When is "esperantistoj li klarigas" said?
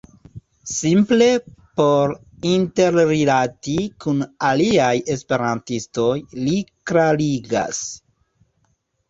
5.17-7.85